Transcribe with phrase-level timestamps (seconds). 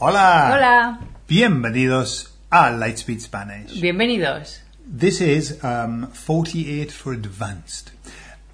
[0.00, 0.50] Hola.
[0.54, 0.98] Hola.
[1.26, 3.80] Bienvenidos a Lightspeed Spanish.
[3.80, 4.60] Bienvenidos.
[4.86, 7.90] This is um, 48 for Advanced.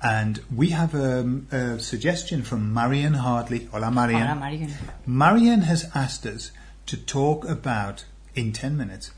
[0.03, 3.69] And we have um, a suggestion from Marian Hartley.
[3.72, 4.27] Hola, Marian.
[4.27, 4.71] Hola, Marian.
[5.07, 6.51] Marian has asked us
[6.87, 8.04] to talk about,
[8.35, 9.13] in 10 minutes,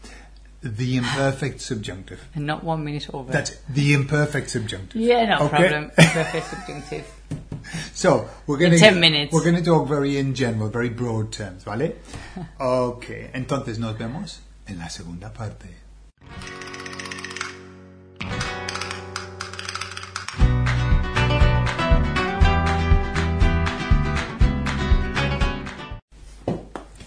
[0.63, 2.29] the imperfect subjunctive.
[2.35, 3.33] And not one minute over.
[3.33, 5.01] That's the imperfect subjunctive.
[5.01, 5.49] yeah, no Okay.
[5.69, 5.91] problem.
[5.97, 7.16] Perfect subjunctive.
[7.95, 9.33] So we're going In to 10 minutes.
[9.33, 11.97] We're going to talk very in general, very broad terms, ¿vale?
[12.61, 15.69] Okay, entonces nos vemos en la segunda parte.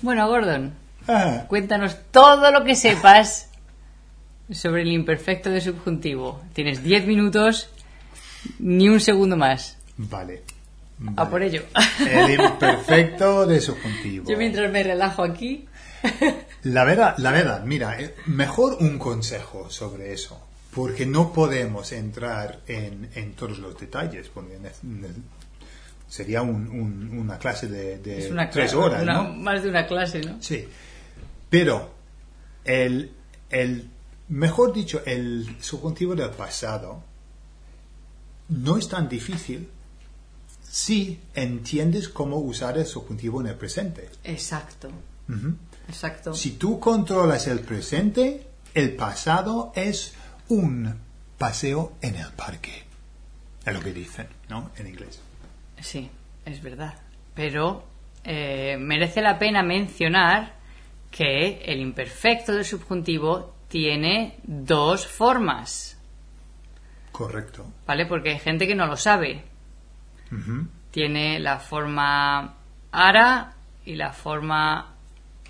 [0.02, 0.74] Bueno, Gordon,
[1.12, 3.50] Ah, cuéntanos todo lo que sepas
[4.52, 6.40] sobre el imperfecto de subjuntivo.
[6.54, 7.72] Tienes 10 minutos,
[8.60, 9.79] ni un segundo más.
[10.00, 10.44] Vale.
[11.16, 11.64] A por ello.
[12.10, 14.30] El imperfecto de subjuntivo.
[14.30, 15.66] Yo mientras me relajo aquí.
[16.64, 22.60] La verdad, la verdad, mira, eh, mejor un consejo sobre eso, porque no podemos entrar
[22.68, 24.58] en, en todos los detalles, porque
[26.08, 29.34] sería un- un- una clase de, de Es una tres horas, una- ¿no?
[29.36, 30.42] Más de una clase, ¿no?
[30.42, 30.68] Sí,
[31.50, 31.92] pero
[32.66, 33.12] el,
[33.50, 33.90] el,
[34.30, 37.04] mejor dicho, el subjuntivo del pasado
[38.50, 39.70] no es tan difícil
[40.70, 44.10] si entiendes cómo usar el subjuntivo en el presente.
[44.24, 44.90] Exacto.
[45.88, 46.34] Exacto.
[46.34, 50.14] Si tú controlas el presente, el pasado es
[50.48, 50.96] un
[51.38, 52.84] paseo en el parque.
[53.66, 54.72] Es lo que dicen, ¿no?
[54.78, 55.20] En inglés.
[55.82, 56.10] Sí,
[56.46, 56.94] es verdad.
[57.34, 57.84] Pero
[58.24, 60.54] eh, merece la pena mencionar
[61.10, 65.98] que el imperfecto del subjuntivo tiene dos formas,
[67.12, 67.66] Correcto.
[67.86, 68.06] ¿vale?
[68.06, 69.44] Porque hay gente que no lo sabe.
[70.92, 72.56] Tiene la forma
[72.92, 73.54] ara
[73.86, 74.94] y la forma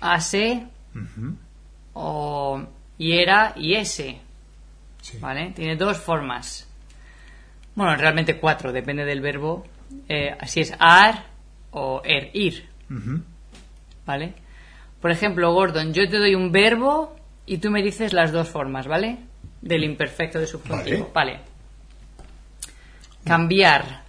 [0.00, 0.66] ase
[1.94, 2.62] o
[2.98, 4.20] iera y ese,
[5.02, 5.18] Sí.
[5.18, 5.52] ¿vale?
[5.56, 6.66] Tiene dos formas.
[7.74, 9.66] Bueno, realmente cuatro, depende del verbo.
[10.08, 11.24] Eh, si es ar
[11.70, 12.68] o er, ir.
[14.04, 14.34] ¿Vale?
[15.00, 18.86] Por ejemplo, Gordon, yo te doy un verbo y tú me dices las dos formas,
[18.86, 19.18] ¿vale?
[19.62, 21.10] Del imperfecto de subjuntivo.
[21.14, 21.40] Vale.
[23.24, 24.02] Cambiar.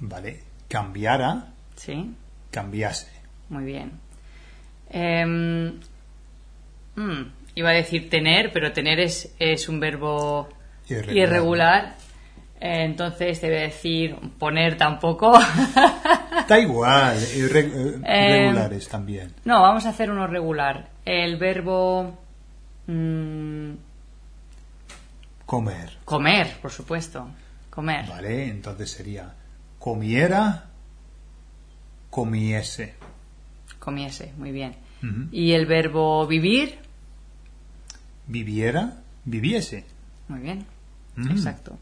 [0.00, 0.40] Vale.
[0.68, 2.14] Cambiara, ¿Sí?
[2.50, 3.08] cambiase.
[3.48, 3.92] Muy bien.
[4.90, 5.80] Em,
[6.96, 7.22] mm,
[7.54, 10.48] iba a decir tener, pero tener es, es un verbo
[10.88, 11.16] Irregular.
[11.16, 11.96] irregular.
[12.60, 15.32] Eh, entonces a decir poner tampoco.
[16.48, 19.32] Da igual, irre- eh, Eh, regulares también.
[19.44, 20.88] no, vamos a hacer uno regular.
[21.04, 22.18] El verbo
[22.86, 23.70] mm,
[25.46, 25.98] Comer.
[26.04, 27.28] comer, por supuesto.
[27.70, 28.06] Comer.
[28.08, 29.32] Vale, entonces sería
[29.80, 30.66] comiera,
[32.10, 32.94] comiese.
[33.80, 34.76] Comiese, muy bien.
[35.32, 36.78] Y el verbo vivir,
[38.26, 39.84] Viviera, viviese.
[40.28, 40.66] muy bien.
[41.30, 41.76] Exacto.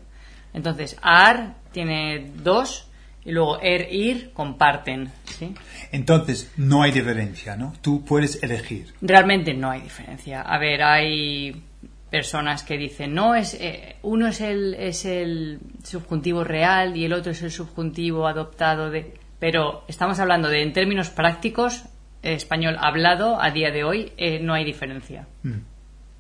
[0.54, 2.88] Entonces, ar tiene dos
[3.25, 5.10] y luego er, ir comparten.
[5.25, 5.53] ¿sí?
[5.92, 7.75] Entonces, no hay diferencia, ¿no?
[7.82, 8.94] Tú puedes elegir.
[9.03, 10.41] Realmente no hay diferencia.
[10.42, 11.62] A ver, hay
[12.10, 17.12] personas que dicen, no, es eh, uno es el, es el subjuntivo real y el
[17.12, 19.14] otro es el subjuntivo adoptado de...
[19.38, 21.84] Pero estamos hablando de, en términos prácticos,
[22.22, 25.26] eh, español hablado a día de hoy, eh, no hay diferencia.
[25.42, 25.58] Mm.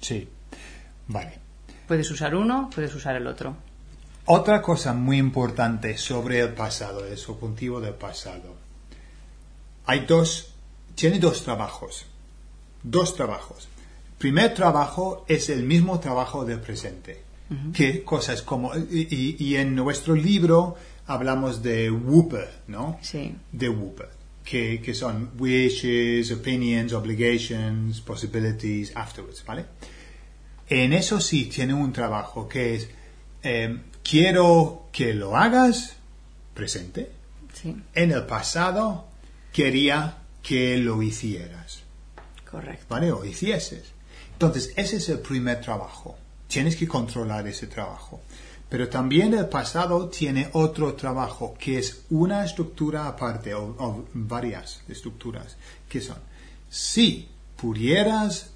[0.00, 0.28] Sí.
[1.08, 1.38] Vale.
[1.86, 3.56] Puedes usar uno, puedes usar el otro.
[4.26, 8.56] Otra cosa muy importante sobre el pasado, el subjuntivo del pasado.
[9.86, 10.52] Hay dos,
[10.94, 12.04] tiene dos trabajos.
[12.82, 13.68] Dos trabajos.
[14.18, 17.22] Primer trabajo es el mismo trabajo del presente.
[17.72, 22.98] Que cosas como, y en nuestro libro hablamos de Whooper, ¿no?
[23.00, 23.34] Sí.
[23.50, 24.10] De Whooper.
[24.44, 29.64] Que, que son wishes, opinions, obligations, possibilities, afterwards, ¿vale?
[30.68, 32.88] En eso sí tiene un trabajo que es
[33.42, 35.96] eh, quiero que lo hagas
[36.54, 37.10] presente.
[37.54, 39.06] Sí, En el pasado
[39.52, 41.82] quería que lo hicieras,
[42.50, 42.86] correcto.
[42.88, 43.10] ¿vale?
[43.12, 43.92] O hicieses.
[44.38, 46.16] Entonces, ese es el primer trabajo.
[46.46, 48.22] Tienes que controlar ese trabajo.
[48.68, 54.82] Pero también el pasado tiene otro trabajo que es una estructura aparte o, o varias
[54.88, 55.56] estructuras
[55.88, 56.18] que son
[56.68, 58.50] si pudieras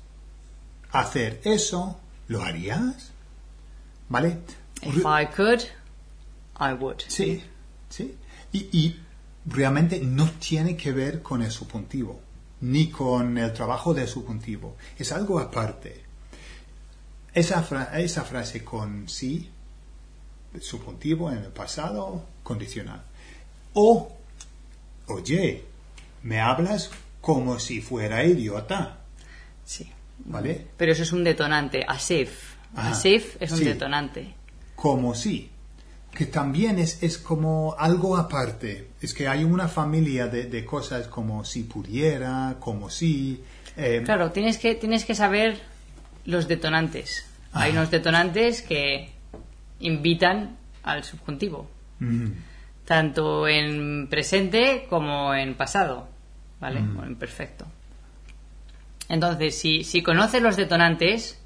[0.90, 3.10] hacer eso, ¿lo harías?
[4.08, 4.38] ¿Vale?
[4.82, 5.62] If I could,
[6.60, 7.00] I would.
[7.08, 7.42] Sí,
[7.88, 8.14] sí.
[8.52, 9.00] Y, y
[9.46, 12.20] realmente no tiene que ver con el subjuntivo,
[12.62, 14.76] ni con el trabajo del subjuntivo.
[14.98, 16.02] Es algo aparte.
[17.34, 19.50] Esa, fra- esa frase con sí,
[20.60, 23.02] subjuntivo en el pasado, condicional.
[23.74, 24.12] O,
[25.08, 25.64] oye,
[26.22, 28.98] ¿me hablas como si fuera idiota.
[29.64, 29.90] Sí.
[30.24, 30.66] ¿Vale?
[30.76, 31.84] Pero eso es un detonante.
[31.86, 32.54] As if.
[32.74, 32.90] Ajá.
[32.90, 33.64] As if es un Sí.
[33.64, 34.34] detonante.
[34.76, 35.50] Como si.
[36.14, 38.88] Que también es, es como algo aparte.
[39.00, 43.42] Es que hay una familia de, de cosas como si pudiera, como si.
[43.76, 45.58] eh, Claro, tienes que, tienes que saber
[46.26, 47.26] los detonantes.
[47.52, 47.72] Hay Ah.
[47.74, 49.10] unos detonantes que
[49.80, 51.68] invitan al subjuntivo,
[52.00, 52.26] mm,
[52.84, 56.08] tanto en presente como en pasado,
[56.60, 56.80] ¿vale?
[56.80, 56.96] Mm.
[56.98, 57.66] O en perfecto.
[59.08, 61.38] Entonces, si, si conoces los detonantes,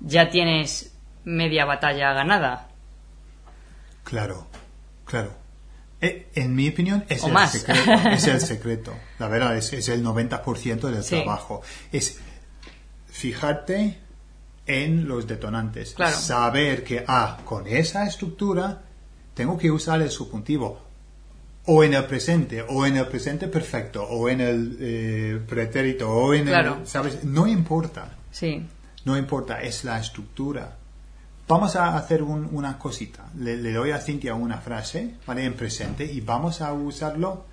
[0.00, 0.94] ya tienes
[1.24, 2.68] media batalla ganada.
[4.04, 4.46] Claro,
[5.04, 5.32] claro.
[6.00, 7.52] Eh, en mi opinión, es O el más.
[7.52, 7.80] secreto.
[8.10, 8.92] Es el secreto.
[9.20, 11.10] La verdad, es, es el 90% del Sí.
[11.16, 11.62] trabajo.
[11.92, 12.18] Es
[13.06, 13.98] fijarte
[14.66, 15.94] en los detonantes.
[15.94, 16.16] Claro.
[16.16, 18.82] Saber que, ah, con esa estructura
[19.34, 20.80] tengo que usar el subjuntivo.
[21.66, 26.34] O en el presente, o en el presente perfecto, o en el eh, pretérito, o
[26.34, 26.78] en Claro.
[26.80, 26.86] el...
[26.88, 27.22] ¿Sabes?
[27.22, 28.16] No importa.
[28.32, 28.66] Sí.
[29.04, 30.76] No importa, es la estructura.
[31.52, 33.24] Vamos a hacer un- una cosita.
[33.38, 35.44] Le, le doy a Cintia una frase, ¿vale?
[35.44, 37.44] En presente y vamos a usarlo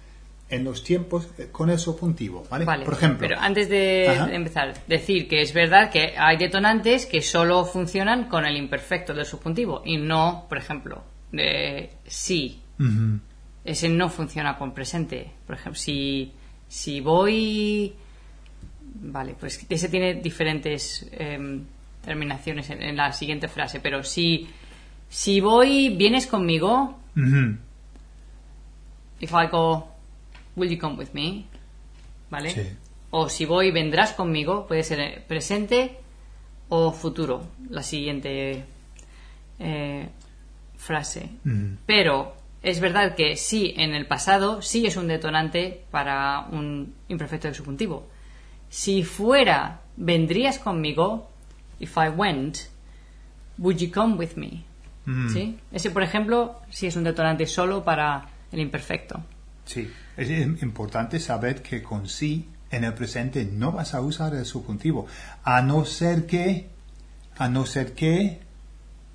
[0.50, 2.66] en los tiempos eh, con el subjuntivo, ¿vale?
[2.66, 2.86] Vale.
[2.86, 3.20] Por ejemplo.
[3.28, 4.34] Pero antes de Ajá.
[4.34, 9.26] empezar, decir que es verdad que hay detonantes que solo funcionan con el imperfecto del
[9.26, 12.62] subjuntivo y no, por ejemplo, de sí.
[13.66, 15.32] Ese no funciona con presente.
[15.46, 16.32] Por ejemplo, si,
[16.68, 17.94] si voy.
[19.02, 21.64] Vale, pues ese tiene diferentes em,
[22.10, 23.80] terminaciones en, en la siguiente frase.
[23.80, 24.50] Pero si,
[25.10, 26.98] si voy, vienes conmigo.
[29.20, 29.88] If I go,
[30.56, 31.46] will you come with me?
[32.32, 32.50] ¿Vale?
[32.50, 32.62] Sí.
[33.12, 34.66] O si voy, vendrás conmigo.
[34.66, 36.00] Puede ser eh, presente
[36.70, 37.46] o futuro.
[37.70, 38.64] La siguiente
[39.60, 40.10] eh,
[40.78, 41.30] frase.
[41.86, 42.34] Pero
[42.64, 47.56] es verdad que sí en el pasado sí es un detonante para un imperfecto del
[47.56, 48.08] subjuntivo.
[48.70, 51.30] Si fuera, vendrías conmigo,
[51.80, 52.70] if I went,
[53.58, 54.66] would you come with me?
[55.06, 55.30] Mm.
[55.34, 55.58] ¿Sí?
[55.72, 59.24] Ese, por ejemplo, sí es un detonante solo para el imperfecto.
[59.66, 64.34] Sí, es im- importante saber que con sí en el presente no vas a usar
[64.36, 65.08] el subjuntivo,
[65.44, 66.68] a no ser que,
[67.38, 68.40] a no ser que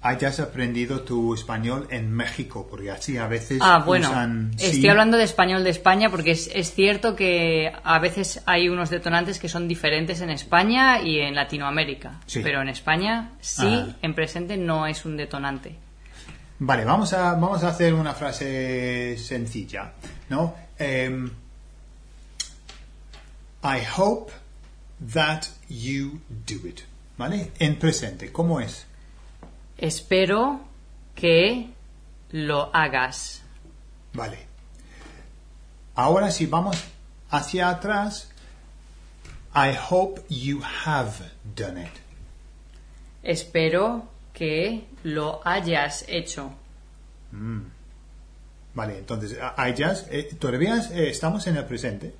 [0.06, 4.66] hayas aprendido tu español en México, porque así a veces Ah, bueno, usan sí.
[4.66, 8.90] estoy hablando de español de España porque es, es cierto que a veces hay unos
[8.90, 12.20] detonantes que son diferentes en España y en Latinoamérica.
[12.26, 12.40] Sí.
[12.42, 13.96] Pero en España sí, Ah.
[14.02, 15.74] en presente no es un detonante.
[16.58, 19.92] Vale, vamos a, vamos a hacer una frase sencilla,
[20.28, 20.54] ¿no?
[20.78, 21.30] Em,
[23.62, 24.30] I hope
[25.14, 26.80] that you do it,
[27.16, 27.52] ¿vale?
[27.58, 28.86] En presente, ¿cómo es?
[29.76, 30.60] Espero
[31.14, 31.70] que
[32.30, 33.42] lo hagas.
[34.12, 34.38] Vale.
[35.94, 36.76] Ahora si vamos
[37.30, 38.30] hacia atrás,
[39.54, 41.12] I hope you have
[41.56, 41.92] done it.
[43.22, 46.52] Espero que lo hayas hecho.
[48.74, 52.12] Vale, entonces, hayas, eh, todavía eh, estamos en el presente,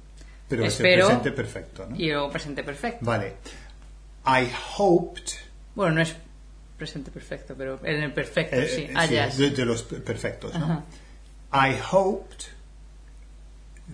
[0.48, 1.96] pero es el presente perfecto, ¿no?
[1.96, 3.04] y luego presente perfecto.
[3.04, 3.36] Vale.
[4.26, 5.32] I hoped
[5.74, 6.14] Bueno, no es
[6.76, 9.36] presente perfecto, pero en el perfecto, Eh, sí, eh, hayas.
[9.38, 10.64] de, de los per- perfectos, ¿no?
[11.52, 11.70] Ajá.
[11.70, 12.46] I hoped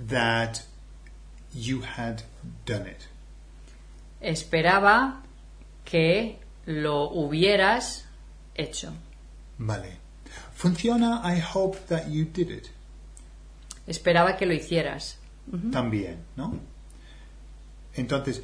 [0.08, 0.58] that
[1.52, 2.22] you had
[2.66, 2.98] done it.
[4.20, 5.22] Esperaba
[5.84, 8.06] que lo hubieras
[8.54, 8.92] hecho.
[9.58, 9.98] Vale.
[10.54, 12.68] Funciona I hope that you did it
[13.86, 15.18] Esperaba que lo hicieras.
[15.72, 16.54] también, ¿no?
[17.94, 18.42] Entonces,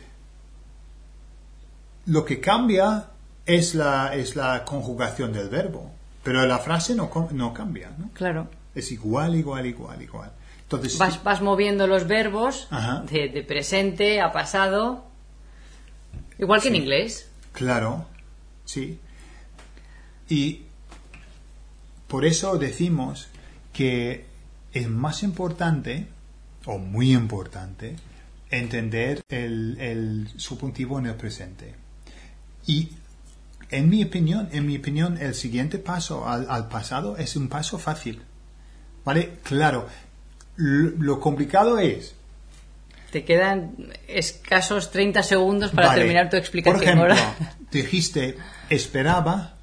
[2.06, 3.10] lo que cambia
[3.46, 5.90] es la, es la conjugación del verbo,
[6.22, 8.10] pero la frase no, no cambia, ¿no?
[8.12, 8.48] Claro.
[8.74, 10.32] Es igual, igual, igual, igual.
[10.62, 12.68] Entonces, Vas, vas moviendo los verbos
[13.10, 15.04] de, de presente a pasado.
[16.38, 17.30] Igual que en inglés.
[17.52, 18.06] Claro,
[18.64, 18.98] sí.
[20.28, 20.62] Y
[22.08, 23.28] por eso decimos
[23.72, 24.26] que
[24.72, 26.08] es más importante,
[26.66, 27.96] o muy importante,
[28.50, 31.74] entender el, el subjuntivo en el presente.
[32.66, 32.90] Y
[33.70, 37.78] en mi opinión, en mi opinión, el siguiente paso al, al pasado es un paso
[37.78, 38.22] fácil.
[39.04, 39.38] ¿Vale?
[39.44, 39.86] Claro.
[40.56, 42.14] Lo, lo complicado es
[43.10, 43.74] Te quedan
[44.08, 46.00] escasos 30 segundos para Vale.
[46.00, 46.76] terminar tu explicación.
[46.76, 47.56] Por ejemplo, ahora.
[47.70, 48.36] dijiste,
[48.70, 49.54] esperaba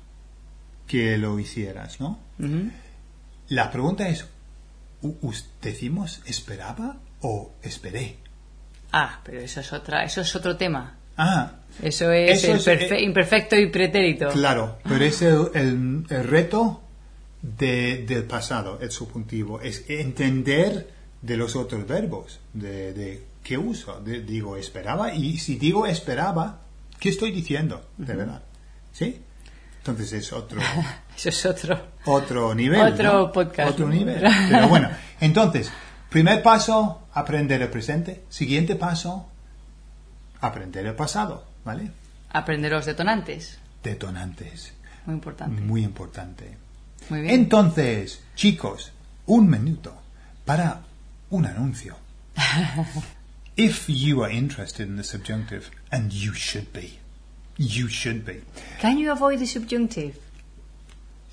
[0.87, 2.19] que lo hicieras, ¿no?
[2.39, 2.69] Ujú.
[3.49, 4.25] La pregunta es,
[5.01, 8.17] ¿u- us- ¿decimos esperaba o esperé?
[8.91, 10.97] Ah, pero eso es otra, eso es otro tema.
[11.17, 11.51] Ah,
[11.81, 14.29] Eso es Eso el es, perfe- eh, imperfecto y pretérito.
[14.29, 16.81] claro, pero es el, el- el reto
[17.41, 20.89] de- del pasado, el subjuntivo, es entender
[21.21, 23.99] de los otros verbos, de, de ¿qué uso?
[24.01, 26.61] De- digo esperaba y si digo esperaba,
[26.99, 27.89] ¿qué estoy diciendo?
[27.97, 28.43] De verdad.
[28.91, 29.19] ¿Sí?
[29.79, 30.61] Entonces es otro,
[31.17, 31.77] Eso es otro.
[32.05, 32.93] otro nivel.
[32.93, 33.31] Otro ¿no?
[33.31, 33.71] podcast.
[33.71, 34.23] Otro nivel.
[34.49, 34.89] Pero bueno,
[35.19, 35.71] entonces,
[36.09, 38.23] primer paso, aprender el presente.
[38.29, 39.29] Siguiente paso,
[40.47, 41.45] aprender el pasado.
[41.65, 41.91] ¿Vale?
[42.31, 43.57] Aprender los detonantes.
[43.83, 44.73] Detonantes.
[45.05, 45.61] Muy importante.
[45.61, 46.57] Muy importante.
[47.09, 47.33] Muy bien.
[47.35, 48.91] Entonces, chicos,
[49.25, 49.93] un minuto
[50.45, 50.81] para
[51.29, 51.95] un anuncio.
[53.55, 56.97] If you are interested in the subjunctive, and you should be,
[57.57, 58.41] you should be.
[58.81, 60.15] Can you avoid the subjunctive?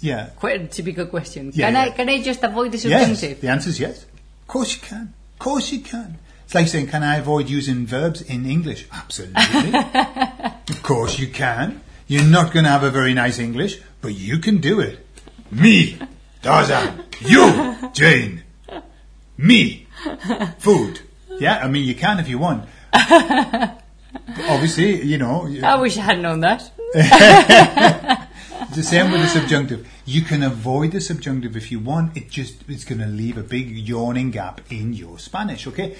[0.00, 0.30] Yeah.
[0.38, 1.50] Quite a typical question.
[1.54, 1.84] Yeah, can yeah.
[1.86, 3.06] I can I just avoid the Yes.
[3.06, 3.40] subjunctive?
[3.40, 4.02] The answer is yes.
[4.04, 5.14] Of course you can.
[5.34, 6.18] Of course you can.
[6.50, 8.84] It's like saying, can I avoid using verbs in English?
[8.90, 9.72] Absolutely.
[10.68, 11.80] of course you can.
[12.08, 15.06] You're not going to have a very nice English, but you can do it.
[15.52, 15.96] Me,
[16.42, 17.04] Tarzan.
[17.20, 18.42] You, Jane.
[19.38, 19.86] Me,
[20.58, 21.02] food.
[21.38, 22.68] Yeah, I mean, you can if you want.
[24.50, 26.68] Obviously, you know, I wish I had known that.
[26.94, 29.86] it's the same with the subjunctive.
[30.04, 32.16] You can avoid the subjunctive if you want.
[32.16, 35.68] It just it's going to leave a big yawning gap in your Spanish.
[35.68, 35.96] Okay.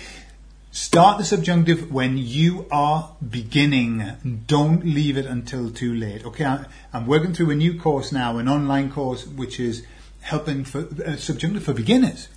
[0.73, 4.45] Start the subjunctive when you are beginning.
[4.47, 6.25] Don't leave it until too late.
[6.25, 6.45] Okay.
[6.93, 9.85] I'm working through a new course now, an online course, which is
[10.21, 12.29] helping for uh, subjunctive for beginners.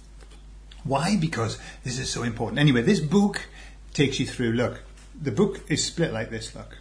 [0.83, 1.15] Why?
[1.15, 2.59] Because this is so important.
[2.59, 3.47] Anyway, this book
[3.93, 4.53] takes you through.
[4.53, 4.81] Look,
[5.19, 6.55] the book is split like this.
[6.55, 6.77] Look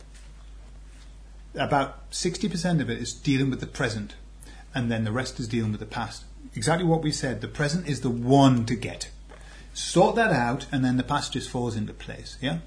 [1.55, 4.15] about 60% of it is dealing with the present,
[4.75, 6.25] and then the rest is dealing with the past.
[6.55, 7.41] Exactly what we said.
[7.41, 9.11] The present is the one to get.
[9.75, 12.37] Sort that out, and then the past just falls into place.
[12.41, 12.59] Yeah?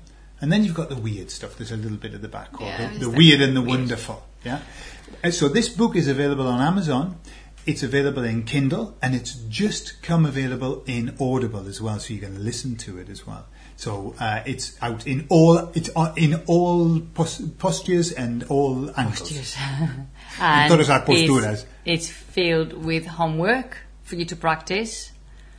[0.42, 1.58] And then you've got the weird stuff.
[1.58, 3.80] There's a little bit at the back called Yeah, the, the weird and the weird?
[3.80, 4.24] wonderful.
[4.44, 4.62] Yeah?
[5.24, 7.20] And so this book is available on Amazon.
[7.66, 12.20] It's available in Kindle, and it's just come available in Audible as well, so you
[12.20, 13.48] can listen to it as well.
[13.78, 19.20] So uh, it's out in all it's uh, in all pos- postures and all angles.
[19.22, 19.56] Postures.
[20.40, 20.90] las
[21.54, 25.12] it's, it's filled with homework for you to practice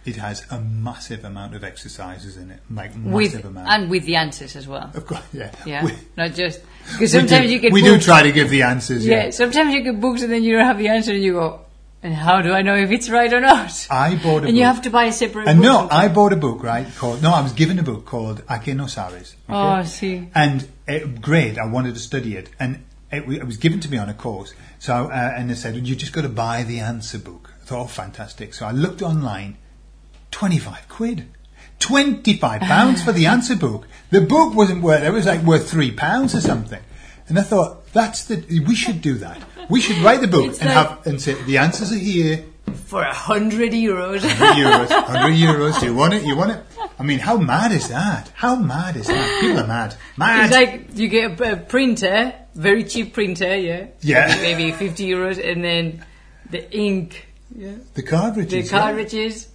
[0.07, 3.69] It has a massive amount of exercises in it, like with massive amount.
[3.69, 4.91] and with the answers as well.
[4.95, 5.51] of course, yeah.
[5.67, 6.61] Yeah, We, not just
[6.93, 9.05] because sometimes do, you get we do try to give the answers.
[9.05, 9.25] Yeah.
[9.25, 9.31] Yeah.
[9.31, 11.61] sometimes you get books and then you don't have the answer and you go,
[12.03, 13.87] and how do I know if it's right or not?
[13.91, 15.49] I bought a and you have to buy a separate.
[15.49, 15.97] And book no.
[15.97, 16.87] I bought a book, right?
[16.97, 19.35] Called no, I was given a book called A que no sabes.
[19.49, 20.29] Oh, see.
[20.35, 23.99] And it, great, I wanted to study it, and it, it was given to me
[23.99, 24.55] on a course.
[24.79, 27.53] So, uh, and they said you just got to buy the answer book.
[27.63, 28.55] I thought, oh, fantastic.
[28.55, 29.57] So I looked online,
[30.37, 31.27] twenty-five quid,
[31.79, 33.33] twenty-five pounds for the ah.
[33.33, 33.89] answer book.
[34.11, 36.83] The book wasn't worth; it was like worth three pounds or something.
[37.29, 39.41] And I thought, that's the we should do that.
[39.71, 42.45] We should write the book It's and like- have and say the answers are here.
[42.87, 44.23] For a hundred euros.
[44.23, 45.81] 100 euros, 100 euros.
[45.81, 46.25] Do you want it?
[46.25, 46.61] You want it?
[46.99, 48.31] I mean, how mad is that?
[48.35, 49.41] How mad is that?
[49.41, 49.95] People are mad.
[50.17, 50.47] Mad.
[50.47, 53.87] It's like you get a, a printer, very cheap printer, yeah.
[54.03, 54.37] Yeah.
[54.43, 56.05] Maybe 50 euros, and then
[56.51, 57.77] the ink, yeah.
[57.95, 58.71] the cartridges.
[58.71, 59.49] The cartridges.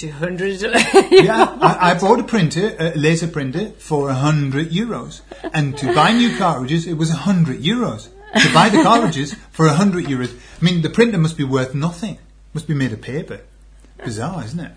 [0.00, 0.10] Yeah.
[0.18, 0.74] cartridges, 200.
[1.10, 5.20] Yeah, I, I bought a printer, a laser printer, for 100 euros.
[5.52, 8.08] And to buy new cartridges, it was 100 euros.
[8.42, 10.36] To buy the cartridges for 100 euros.
[10.60, 12.18] I mean, the printer must be worth nothing.
[12.52, 13.40] Must be made of paper.
[14.04, 14.72] Bizarre, isn't it?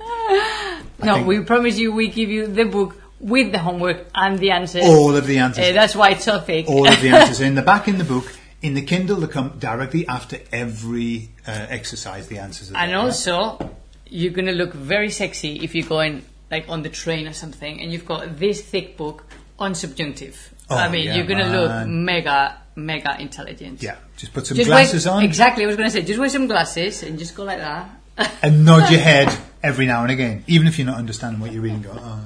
[1.04, 4.52] no, think- we promise you we give you the book with the homework and the
[4.52, 4.84] answers.
[4.86, 5.70] All of the answers.
[5.70, 6.68] Uh, that's why it's so thick.
[6.68, 8.32] all of the answers are in the back in the book.
[8.62, 12.28] In the Kindle, they come directly after every uh, exercise.
[12.28, 13.78] The answers are and there, also,
[14.10, 17.92] you're gonna look very sexy if you're going like on the train or something, and
[17.92, 19.26] you've got this thick book
[19.60, 20.54] on subjunctive.
[20.70, 23.82] Oh, I mean, yeah, you're gonna look mega, mega intelligent.
[23.82, 26.20] Yeah, just put some Just glasses wear, on Exactly, I was going to say, just
[26.20, 27.90] wear some glasses and just go like that.
[28.42, 31.62] and nod your head every now and again, even if you're not understanding what you're
[31.62, 31.84] reading.
[31.84, 32.24] Go, ah,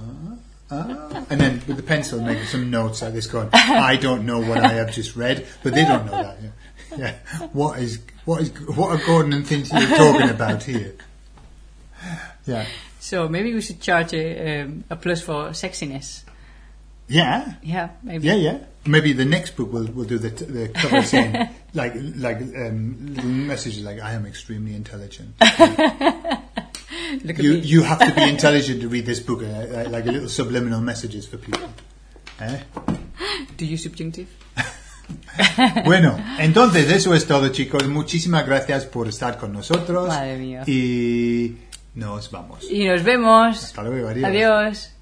[0.72, 1.26] ah.
[1.30, 3.28] and then with the pencil, make some notes like this.
[3.28, 6.38] Going, I don't know what I have just read, but they don't know that.
[6.42, 7.48] Yeah, yeah.
[7.48, 10.96] What is what is what are Gordon and things talking about here?
[12.48, 12.65] Yeah,
[13.00, 16.24] So maybe we should charge a, um, a plus for sexiness.
[17.07, 18.27] yeah, Yeah, maybe.
[18.27, 18.57] yeah, yeah.
[18.86, 21.36] Maybe the next book will will do the t- the cover saying
[21.75, 25.36] like like um, messages like I am extremely intelligent.
[27.24, 27.60] Look at You me.
[27.60, 31.27] you have to be intelligent to read this book, uh, uh, like little subliminal messages
[31.27, 31.69] for people.
[32.39, 32.60] ¿Eh?
[33.57, 34.27] Do you subjunctive?
[35.86, 37.86] Bueno, entonces eso es todo, chicos.
[37.88, 40.07] Muchísimas gracias por estar con nosotros.
[40.07, 40.63] Madre mía.
[40.65, 41.57] Y
[41.93, 42.69] nos vamos.
[42.69, 43.63] Y nos vemos.
[43.63, 44.25] Hasta luego, adiós.
[44.25, 44.93] Adiós.